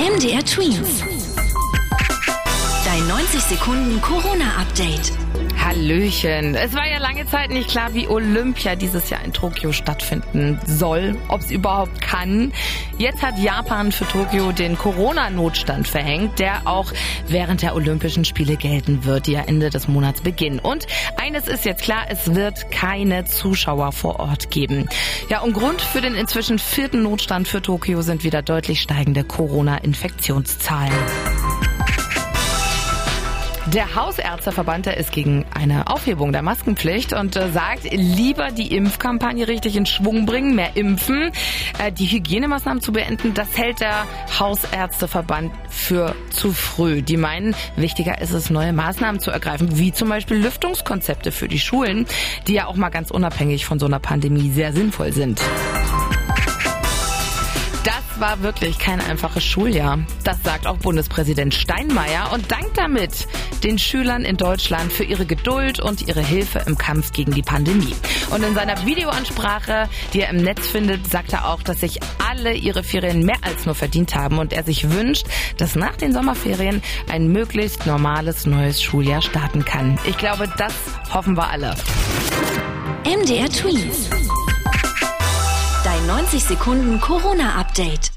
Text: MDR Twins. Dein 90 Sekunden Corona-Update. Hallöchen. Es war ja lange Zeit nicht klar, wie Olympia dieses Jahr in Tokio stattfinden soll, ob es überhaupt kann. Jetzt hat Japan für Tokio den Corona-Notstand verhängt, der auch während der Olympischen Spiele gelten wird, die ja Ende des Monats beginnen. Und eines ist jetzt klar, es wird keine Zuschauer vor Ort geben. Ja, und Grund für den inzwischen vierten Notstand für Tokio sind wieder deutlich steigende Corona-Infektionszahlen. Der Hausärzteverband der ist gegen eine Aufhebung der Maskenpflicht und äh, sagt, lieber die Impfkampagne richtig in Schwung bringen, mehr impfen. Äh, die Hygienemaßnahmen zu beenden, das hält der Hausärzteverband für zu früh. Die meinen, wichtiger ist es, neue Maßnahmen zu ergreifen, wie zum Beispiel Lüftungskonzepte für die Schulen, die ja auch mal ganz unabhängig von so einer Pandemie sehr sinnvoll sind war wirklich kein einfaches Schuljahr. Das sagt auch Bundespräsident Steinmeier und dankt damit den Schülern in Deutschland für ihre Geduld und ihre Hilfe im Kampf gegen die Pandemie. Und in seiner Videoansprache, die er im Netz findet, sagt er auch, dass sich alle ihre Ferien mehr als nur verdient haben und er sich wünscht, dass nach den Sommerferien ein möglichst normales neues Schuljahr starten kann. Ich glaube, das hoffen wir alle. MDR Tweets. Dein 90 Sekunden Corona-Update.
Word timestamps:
MDR 0.00 0.42
Twins. 0.42 1.04
Dein 2.86 3.06
90 3.06 3.38
Sekunden 3.38 4.00
Corona-Update. 4.00 5.12
Hallöchen. 5.70 6.56
Es 6.56 6.74
war 6.74 6.84
ja 6.84 6.98
lange 6.98 7.26
Zeit 7.26 7.50
nicht 7.50 7.70
klar, 7.70 7.94
wie 7.94 8.08
Olympia 8.08 8.74
dieses 8.74 9.08
Jahr 9.08 9.24
in 9.24 9.32
Tokio 9.32 9.70
stattfinden 9.70 10.58
soll, 10.66 11.16
ob 11.28 11.42
es 11.42 11.52
überhaupt 11.52 12.00
kann. 12.00 12.52
Jetzt 12.98 13.22
hat 13.22 13.38
Japan 13.38 13.92
für 13.92 14.04
Tokio 14.04 14.50
den 14.50 14.76
Corona-Notstand 14.76 15.86
verhängt, 15.86 16.40
der 16.40 16.62
auch 16.66 16.92
während 17.28 17.62
der 17.62 17.76
Olympischen 17.76 18.24
Spiele 18.24 18.56
gelten 18.56 19.04
wird, 19.04 19.28
die 19.28 19.32
ja 19.32 19.42
Ende 19.42 19.70
des 19.70 19.86
Monats 19.86 20.22
beginnen. 20.22 20.58
Und 20.58 20.88
eines 21.16 21.46
ist 21.46 21.64
jetzt 21.64 21.84
klar, 21.84 22.06
es 22.08 22.34
wird 22.34 22.72
keine 22.72 23.26
Zuschauer 23.26 23.92
vor 23.92 24.18
Ort 24.18 24.50
geben. 24.50 24.88
Ja, 25.28 25.40
und 25.40 25.52
Grund 25.52 25.80
für 25.80 26.00
den 26.00 26.16
inzwischen 26.16 26.58
vierten 26.58 27.04
Notstand 27.04 27.46
für 27.46 27.62
Tokio 27.62 28.02
sind 28.02 28.24
wieder 28.24 28.42
deutlich 28.42 28.80
steigende 28.80 29.22
Corona-Infektionszahlen. 29.22 30.90
Der 33.66 33.94
Hausärzteverband 33.94 34.86
der 34.86 34.96
ist 34.96 35.12
gegen 35.12 35.44
eine 35.54 35.86
Aufhebung 35.86 36.32
der 36.32 36.42
Maskenpflicht 36.42 37.12
und 37.12 37.36
äh, 37.36 37.50
sagt, 37.50 37.84
lieber 37.92 38.50
die 38.50 38.74
Impfkampagne 38.74 39.46
richtig 39.46 39.76
in 39.76 39.86
Schwung 39.86 40.26
bringen, 40.26 40.54
mehr 40.56 40.76
impfen. 40.76 41.30
Äh, 41.78 41.92
die 41.92 42.06
Hygienemaßnahmen 42.06 42.82
zu 42.82 42.92
beenden, 42.92 43.34
das 43.34 43.56
hält 43.56 43.80
der 43.80 44.06
Hausärzteverband 44.38 45.52
für 45.68 46.14
zu 46.30 46.52
früh. 46.52 47.02
Die 47.02 47.16
meinen, 47.16 47.54
wichtiger 47.76 48.20
ist 48.20 48.32
es, 48.32 48.50
neue 48.50 48.72
Maßnahmen 48.72 49.20
zu 49.20 49.30
ergreifen, 49.30 49.78
wie 49.78 49.92
zum 49.92 50.08
Beispiel 50.08 50.38
Lüftungskonzepte 50.38 51.30
für 51.30 51.46
die 51.46 51.60
Schulen, 51.60 52.06
die 52.46 52.54
ja 52.54 52.66
auch 52.66 52.76
mal 52.76 52.88
ganz 52.88 53.10
unabhängig 53.10 53.66
von 53.66 53.78
so 53.78 53.86
einer 53.86 54.00
Pandemie 54.00 54.50
sehr 54.50 54.72
sinnvoll 54.72 55.12
sind 55.12 55.40
war 58.20 58.42
wirklich 58.42 58.78
kein 58.78 59.00
einfaches 59.00 59.42
Schuljahr. 59.42 59.98
Das 60.24 60.42
sagt 60.42 60.66
auch 60.66 60.76
Bundespräsident 60.76 61.54
Steinmeier 61.54 62.30
und 62.32 62.52
dankt 62.52 62.76
damit 62.76 63.26
den 63.64 63.78
Schülern 63.78 64.24
in 64.24 64.36
Deutschland 64.36 64.92
für 64.92 65.04
ihre 65.04 65.24
Geduld 65.24 65.80
und 65.80 66.06
ihre 66.06 66.20
Hilfe 66.20 66.62
im 66.66 66.76
Kampf 66.76 67.12
gegen 67.12 67.32
die 67.32 67.42
Pandemie. 67.42 67.94
Und 68.30 68.44
in 68.44 68.54
seiner 68.54 68.84
Videoansprache, 68.84 69.88
die 70.12 70.20
er 70.20 70.30
im 70.30 70.36
Netz 70.36 70.66
findet, 70.68 71.10
sagt 71.10 71.32
er 71.32 71.48
auch, 71.48 71.62
dass 71.62 71.80
sich 71.80 71.98
alle 72.30 72.52
ihre 72.52 72.82
Ferien 72.82 73.24
mehr 73.24 73.38
als 73.42 73.64
nur 73.64 73.74
verdient 73.74 74.14
haben 74.14 74.38
und 74.38 74.52
er 74.52 74.64
sich 74.64 74.90
wünscht, 74.90 75.26
dass 75.56 75.74
nach 75.74 75.96
den 75.96 76.12
Sommerferien 76.12 76.82
ein 77.10 77.28
möglichst 77.28 77.86
normales 77.86 78.46
neues 78.46 78.82
Schuljahr 78.82 79.22
starten 79.22 79.64
kann. 79.64 79.98
Ich 80.04 80.18
glaube, 80.18 80.48
das 80.58 80.74
hoffen 81.12 81.36
wir 81.36 81.48
alle. 81.48 81.74
MDR 83.04 83.48
Tweets. 83.48 84.19
Dein 86.30 86.38
90 86.38 86.48
Sekunden 86.48 87.00
Corona-Update. 87.00 88.12